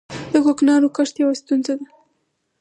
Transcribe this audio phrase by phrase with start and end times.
[0.31, 1.85] د کوکنارو کښت یوه ستونزه ده